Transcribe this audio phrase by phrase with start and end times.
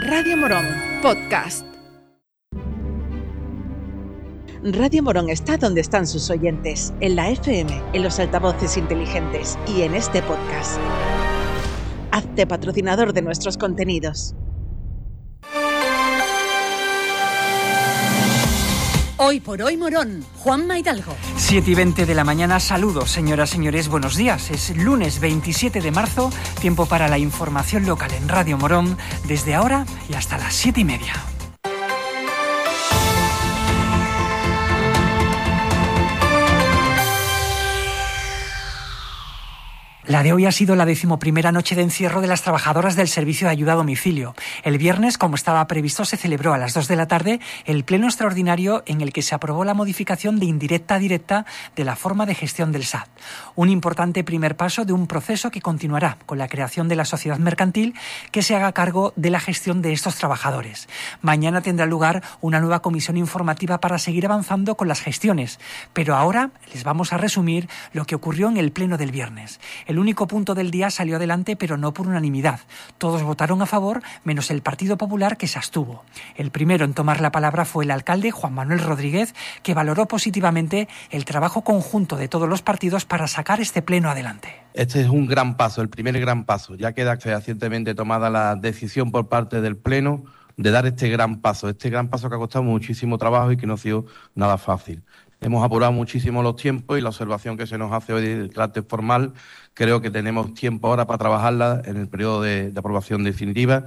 [0.00, 0.66] Radio Morón,
[1.02, 1.64] podcast.
[4.64, 9.82] Radio Morón está donde están sus oyentes, en la FM, en los altavoces inteligentes y
[9.82, 10.80] en este podcast.
[12.10, 14.34] Hazte patrocinador de nuestros contenidos.
[19.16, 21.14] Hoy por hoy Morón, Juan Maidalgo.
[21.36, 24.50] 7 y 20 de la mañana, saludos señoras, señores, buenos días.
[24.50, 29.86] Es lunes 27 de marzo, tiempo para la información local en Radio Morón, desde ahora
[30.08, 31.33] y hasta las 7 y media.
[40.06, 43.46] La de hoy ha sido la decimoprimera noche de encierro de las trabajadoras del servicio
[43.46, 44.34] de ayuda a domicilio.
[44.62, 48.06] El viernes, como estaba previsto, se celebró a las 2 de la tarde el pleno
[48.06, 52.26] extraordinario en el que se aprobó la modificación de indirecta a directa de la forma
[52.26, 53.08] de gestión del SAT.
[53.54, 57.38] Un importante primer paso de un proceso que continuará con la creación de la sociedad
[57.38, 57.94] mercantil
[58.30, 60.86] que se haga cargo de la gestión de estos trabajadores.
[61.22, 65.58] Mañana tendrá lugar una nueva comisión informativa para seguir avanzando con las gestiones.
[65.94, 69.60] Pero ahora les vamos a resumir lo que ocurrió en el pleno del viernes.
[69.98, 72.60] Único punto del día salió adelante, pero no por unanimidad.
[72.98, 76.04] Todos votaron a favor, menos el Partido Popular que se abstuvo.
[76.36, 80.88] El primero en tomar la palabra fue el alcalde Juan Manuel Rodríguez, que valoró positivamente
[81.10, 84.54] el trabajo conjunto de todos los partidos para sacar este pleno adelante.
[84.74, 86.74] Este es un gran paso, el primer gran paso.
[86.74, 90.24] Ya queda fehacientemente tomada la decisión por parte del pleno
[90.56, 93.66] de dar este gran paso, este gran paso que ha costado muchísimo trabajo y que
[93.66, 95.02] no ha sido nada fácil.
[95.44, 98.82] Hemos apurado muchísimo los tiempos y la observación que se nos hace hoy de carácter
[98.88, 99.34] formal,
[99.74, 103.84] creo que tenemos tiempo ahora para trabajarla en el periodo de, aprobación definitiva,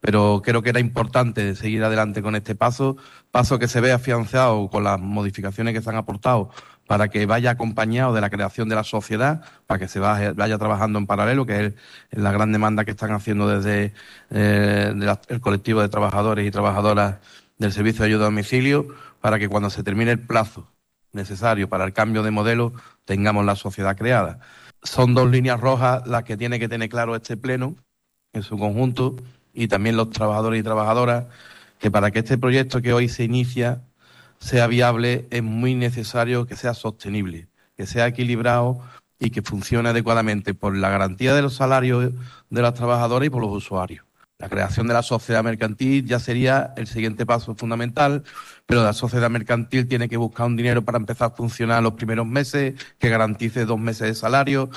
[0.00, 2.98] pero creo que era importante seguir adelante con este paso,
[3.30, 6.50] paso que se ve afianzado con las modificaciones que se han aportado
[6.86, 10.98] para que vaya acompañado de la creación de la sociedad, para que se vaya, trabajando
[10.98, 11.74] en paralelo, que es
[12.10, 13.94] la gran demanda que están haciendo desde
[14.28, 14.92] eh,
[15.28, 17.16] el colectivo de trabajadores y trabajadoras
[17.56, 18.88] del Servicio de Ayuda a Domicilio,
[19.22, 20.68] para que cuando se termine el plazo
[21.12, 22.72] necesario para el cambio de modelo
[23.04, 24.40] tengamos la sociedad creada.
[24.82, 27.74] Son dos líneas rojas las que tiene que tener claro este Pleno
[28.32, 29.16] en su conjunto
[29.52, 31.26] y también los trabajadores y trabajadoras,
[31.78, 33.82] que para que este proyecto que hoy se inicia
[34.38, 38.80] sea viable es muy necesario que sea sostenible, que sea equilibrado
[39.18, 42.12] y que funcione adecuadamente por la garantía de los salarios
[42.50, 44.07] de los trabajadores y por los usuarios.
[44.40, 48.22] La creación de la sociedad mercantil ya sería el siguiente paso fundamental,
[48.66, 52.24] pero la sociedad mercantil tiene que buscar un dinero para empezar a funcionar los primeros
[52.24, 54.70] meses, que garantice dos meses de salario.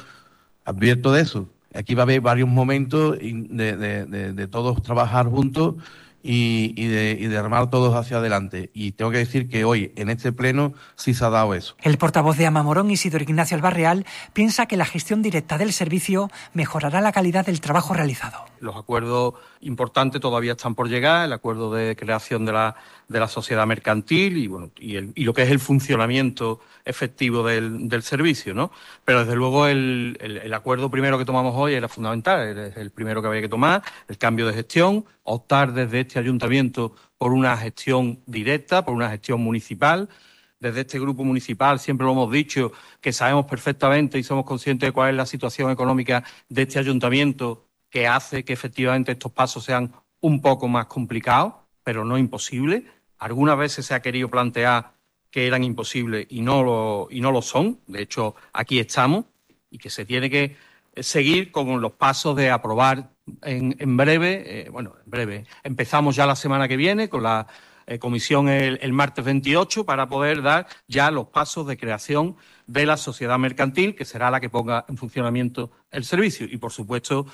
[0.66, 1.47] Advierto de eso.
[1.75, 5.75] Aquí va a haber varios momentos de, de todos trabajar juntos
[6.23, 8.72] y, de, y, de, armar todos hacia adelante.
[8.73, 11.75] Y tengo que decir que hoy, en este pleno, sí se ha dado eso.
[11.83, 16.99] El portavoz de Amamorón, Isidoro Ignacio Albarreal, piensa que la gestión directa del servicio mejorará
[16.99, 18.50] la calidad del trabajo realizado.
[18.61, 22.75] Los acuerdos importantes todavía están por llegar, el acuerdo de creación de la,
[23.07, 27.44] de la sociedad mercantil y, bueno, y, el, y lo que es el funcionamiento efectivo
[27.44, 28.72] del, del servicio, ¿no?
[29.03, 32.91] Pero desde luego el, el, el, acuerdo primero que tomamos hoy era fundamental, es el
[32.91, 37.55] primero que había que tomar, el cambio de gestión, optar desde este ayuntamiento por una
[37.57, 40.09] gestión directa, por una gestión municipal.
[40.59, 44.91] Desde este grupo municipal siempre lo hemos dicho que sabemos perfectamente y somos conscientes de
[44.91, 49.94] cuál es la situación económica de este ayuntamiento que hace que efectivamente estos pasos sean
[50.22, 51.53] un poco más complicados,
[51.84, 52.84] pero no imposibles.
[53.19, 54.94] Algunas veces se ha querido plantear
[55.29, 57.79] que eran imposibles y no lo, y no lo son.
[57.88, 59.25] De hecho, aquí estamos
[59.69, 60.56] y que se tiene que
[60.97, 63.12] seguir con los pasos de aprobar
[63.44, 67.47] en, en breve, eh, bueno, en breve, empezamos ya la semana que viene con la
[67.88, 72.35] eh, comisión el, el, martes 28 para poder dar ya los pasos de creación
[72.68, 76.46] de la sociedad mercantil, que será la que ponga en funcionamiento el servicio.
[76.50, 77.25] Y, por supuesto,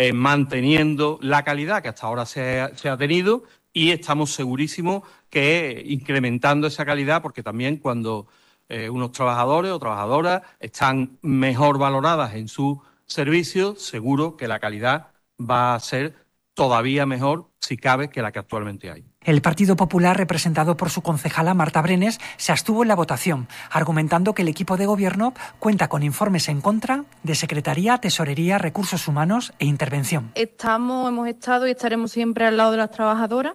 [0.00, 3.42] eh, manteniendo la calidad que hasta ahora se, ha tenido
[3.72, 8.28] y estamos segurísimos que incrementando esa calidad, porque también cuando
[8.68, 15.08] eh, unos trabajadores o trabajadoras están mejor valoradas en su servicio, seguro que la calidad
[15.38, 16.14] va a ser
[16.58, 19.04] todavía mejor, si cabe, que la que actualmente hay.
[19.22, 24.34] El Partido Popular, representado por su concejala Marta Brenes, se abstuvo en la votación, argumentando
[24.34, 29.52] que el equipo de gobierno cuenta con informes en contra de Secretaría, Tesorería, Recursos Humanos
[29.60, 30.32] e Intervención.
[30.34, 33.54] Estamos, hemos estado y estaremos siempre al lado de las trabajadoras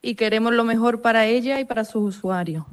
[0.00, 2.64] y queremos lo mejor para ellas y para sus usuarios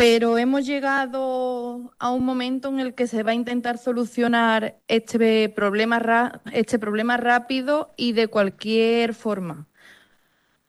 [0.00, 5.50] pero hemos llegado a un momento en el que se va a intentar solucionar este
[5.50, 9.68] problema, este problema rápido y de cualquier forma,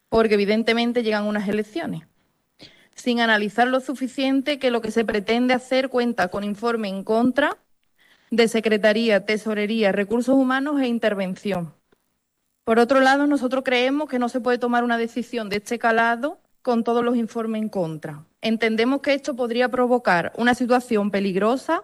[0.09, 2.01] porque evidentemente llegan unas elecciones,
[2.93, 7.57] sin analizar lo suficiente que lo que se pretende hacer cuenta con informe en contra
[8.31, 11.73] de Secretaría, Tesorería, Recursos Humanos e Intervención.
[12.65, 16.40] Por otro lado, nosotros creemos que no se puede tomar una decisión de este calado
[16.61, 18.25] con todos los informes en contra.
[18.41, 21.83] Entendemos que esto podría provocar una situación peligrosa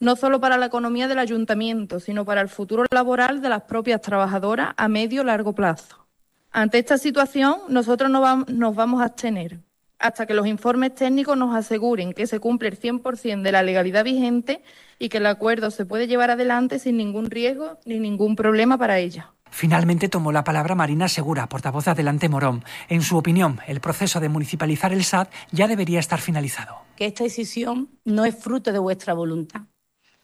[0.00, 4.00] no solo para la economía del ayuntamiento, sino para el futuro laboral de las propias
[4.00, 6.06] trabajadoras a medio y largo plazo.
[6.50, 9.60] Ante esta situación, nosotros nos vamos a abstener
[9.98, 14.04] hasta que los informes técnicos nos aseguren que se cumple el 100% de la legalidad
[14.04, 14.62] vigente
[14.98, 18.98] y que el acuerdo se puede llevar adelante sin ningún riesgo ni ningún problema para
[18.98, 19.32] ella.
[19.50, 22.64] Finalmente tomó la palabra Marina Segura, portavoz de Adelante Morón.
[22.88, 26.76] En su opinión, el proceso de municipalizar el SAT ya debería estar finalizado.
[26.96, 29.62] Que esta decisión no es fruto de vuestra voluntad.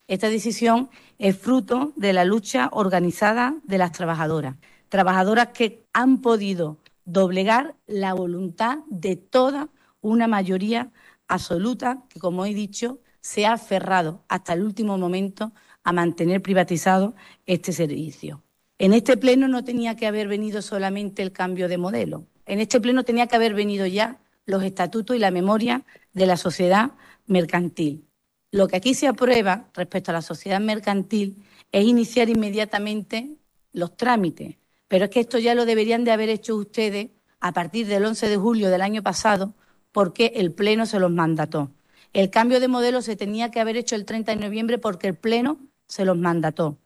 [0.06, 4.56] Esta decisión es fruto de la lucha organizada de las trabajadoras.
[4.88, 9.68] Trabajadoras que han podido doblegar la voluntad de toda
[10.00, 10.92] una mayoría
[11.26, 17.14] absoluta que, como he dicho, se ha aferrado hasta el último momento a mantener privatizado
[17.46, 18.42] este servicio.
[18.84, 22.26] En este pleno no tenía que haber venido solamente el cambio de modelo.
[22.44, 26.36] En este pleno tenía que haber venido ya los estatutos y la memoria de la
[26.36, 26.92] sociedad
[27.24, 28.06] mercantil.
[28.50, 31.42] Lo que aquí se aprueba respecto a la sociedad mercantil
[31.72, 33.38] es iniciar inmediatamente
[33.72, 34.56] los trámites,
[34.86, 37.08] pero es que esto ya lo deberían de haber hecho ustedes
[37.40, 39.54] a partir del 11 de julio del año pasado
[39.92, 41.70] porque el Pleno se los mandató.
[42.12, 45.14] El cambio de modelo se tenía que haber hecho el 30 de noviembre porque el
[45.14, 45.56] Pleno
[45.86, 46.76] se los mandató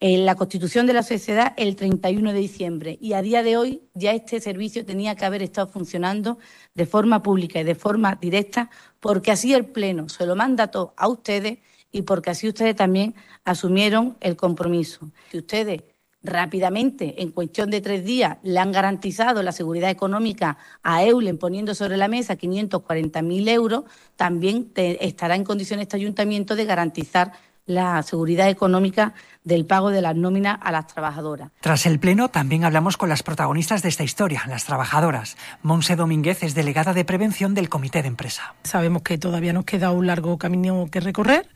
[0.00, 3.82] en la constitución de la sociedad el 31 de diciembre y a día de hoy
[3.94, 6.38] ya este servicio tenía que haber estado funcionando
[6.74, 11.08] de forma pública y de forma directa porque así el Pleno se lo mandató a
[11.08, 11.58] ustedes
[11.90, 13.14] y porque así ustedes también
[13.44, 15.10] asumieron el compromiso.
[15.30, 15.82] Si ustedes
[16.22, 21.74] rápidamente, en cuestión de tres días, le han garantizado la seguridad económica a Eulen poniendo
[21.74, 23.84] sobre la mesa 540.000 euros,
[24.16, 27.32] también estará en condiciones este ayuntamiento de garantizar
[27.68, 29.12] la seguridad económica
[29.44, 31.50] del pago de las nóminas a las trabajadoras.
[31.60, 35.36] Tras el Pleno también hablamos con las protagonistas de esta historia, las trabajadoras.
[35.62, 38.54] Monse Domínguez es delegada de prevención del Comité de Empresa.
[38.64, 41.46] Sabemos que todavía nos queda un largo camino que recorrer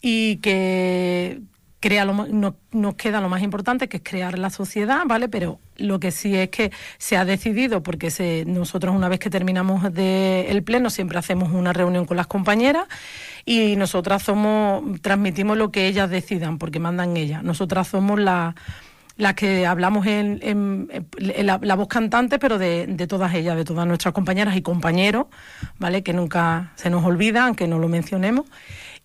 [0.00, 1.42] y que
[1.84, 5.28] crea no, nos queda lo más importante, que es crear la sociedad, ¿vale?
[5.28, 9.28] Pero lo que sí es que se ha decidido, porque se, nosotros una vez que
[9.28, 12.86] terminamos de el pleno siempre hacemos una reunión con las compañeras
[13.44, 17.42] y nosotras somos, transmitimos lo que ellas decidan, porque mandan ellas.
[17.42, 18.54] Nosotras somos las
[19.16, 20.88] las que hablamos en,
[21.38, 25.26] la, voz cantante, pero de, de, todas ellas, de todas nuestras compañeras y compañeros,
[25.78, 26.02] ¿vale?
[26.02, 28.46] Que nunca se nos olvida, aunque no lo mencionemos.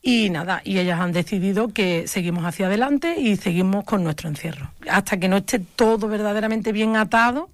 [0.02, 4.72] Y nada, y ellas han decidido que seguimos hacia adelante y seguimos con nuestro encierro.
[4.90, 7.50] Hasta que no esté todo verdaderamente bien atado,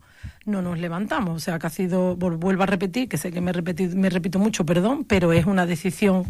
[0.45, 1.35] no nos levantamos.
[1.35, 4.65] O sea, que ha sido, vuelvo a repetir, que sé que me, me repito mucho,
[4.65, 6.25] perdón, pero es una decisión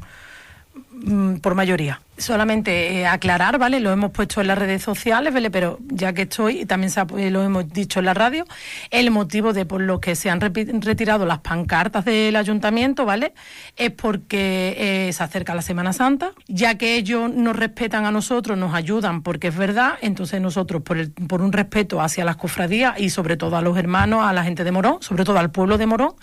[1.42, 2.02] por mayoría.
[2.18, 3.82] Solamente eh, aclarar, ¿vale?
[3.82, 5.52] Lo hemos puesto en las redes sociales, ¿vale?
[5.52, 8.46] Pero ya que estoy, y también eh, lo hemos dicho en la radio,
[8.90, 13.34] el motivo de por lo que se han retirado las pancartas del ayuntamiento, ¿vale?
[13.76, 14.76] Es porque
[15.08, 19.22] eh, se acerca la Semana Santa, ya que ellos nos respetan a nosotros, nos ayudan
[19.22, 23.36] porque es verdad, entonces nosotros por, el, por un respeto hacia las cofradías y sobre
[23.36, 26.14] todo a los hermanos, a la gente de Morón, sobre todo al pueblo de Morón,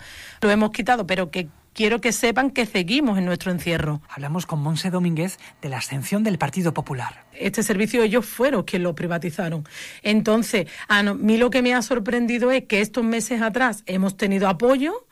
[0.41, 4.01] lo hemos quitado, pero que quiero que sepan que seguimos en nuestro encierro.
[4.09, 7.25] Hablamos con Monse Domínguez de la ascensión del Partido Popular.
[7.33, 9.67] Este servicio ellos fueron quienes lo privatizaron.
[10.01, 14.47] Entonces, a mí lo que me ha sorprendido es que estos meses atrás hemos tenido
[14.47, 15.05] apoyo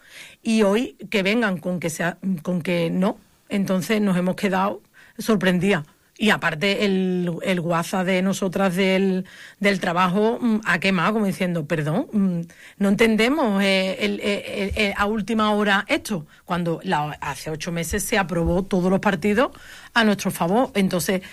[0.43, 3.17] y hoy que vengan con que, sea, con que no.
[3.49, 4.81] Entonces nos hemos quedado
[5.17, 5.85] sorprendidas.
[6.21, 9.25] Y aparte el, el WhatsApp de nosotras del,
[9.59, 12.41] del trabajo mm, ha quemado como diciendo, perdón, mm,
[12.77, 16.79] no entendemos eh, eh, eh, a última hora esto, cuando
[17.21, 19.49] hace ocho meses se aprobó todos los partidos
[19.95, 20.69] a nuestro favor.
[20.75, 21.23] Entonces,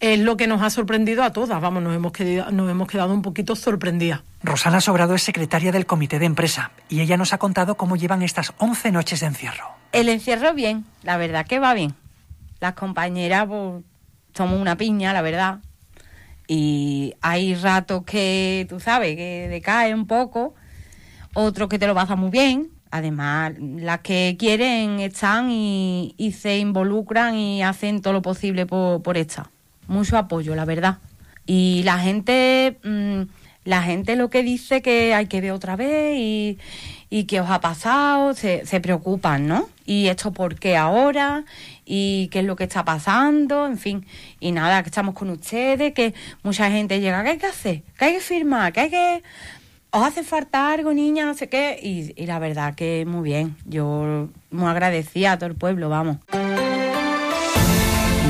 [0.00, 3.12] es lo que nos ha sorprendido a todas, vamos, nos hemos quedado, nos hemos quedado
[3.12, 4.22] un poquito sorprendidas.
[4.42, 8.22] Rosana Sobrado es secretaria del comité de empresa y ella nos ha contado cómo llevan
[8.22, 9.66] estas 11 noches de encierro.
[9.92, 11.94] El encierro bien, la verdad que va bien.
[12.60, 13.46] Las compañeras...
[13.48, 13.84] Pues,
[14.34, 15.60] somos una piña, la verdad.
[16.46, 20.54] Y hay ratos que, tú sabes, que decae un poco,
[21.32, 22.68] otros que te lo pasan muy bien.
[22.90, 29.16] Además, las que quieren están y, se involucran y hacen todo lo posible por, por
[29.16, 29.50] esta.
[29.88, 30.98] Mucho apoyo, la verdad.
[31.46, 33.22] Y la gente, mm,
[33.64, 36.58] la gente lo que dice que hay que ver otra vez y,
[37.10, 39.68] y qué os ha pasado, se, se preocupan, ¿no?
[39.86, 41.44] Y esto por qué ahora
[41.84, 44.06] y qué es lo que está pasando, en fin.
[44.40, 47.82] Y nada, que estamos con ustedes, que mucha gente llega, ¿qué hay que hacer?
[47.98, 48.72] ¿Qué hay que firmar?
[48.72, 49.22] ¿Qué hay que...?
[49.90, 51.24] ¿Os hace falta algo, niña?
[51.24, 51.78] No sé qué.
[51.80, 53.56] Y, y la verdad que muy bien.
[53.64, 56.16] Yo muy agradecida a todo el pueblo, vamos.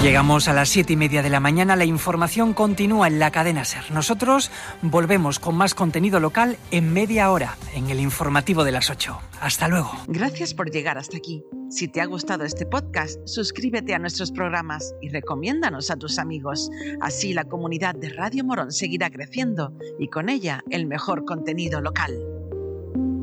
[0.04, 1.76] Llegamos a las siete y media de la mañana.
[1.76, 3.90] La información continúa en la cadena Ser.
[3.90, 4.50] Nosotros
[4.82, 9.18] volvemos con más contenido local en media hora, en el informativo de las 8.
[9.40, 9.92] Hasta luego.
[10.06, 11.42] Gracias por llegar hasta aquí.
[11.70, 16.70] Si te ha gustado este podcast, suscríbete a nuestros programas y recomiéndanos a tus amigos.
[17.00, 22.33] Así la comunidad de Radio Morón seguirá creciendo y con ella el mejor contenido local.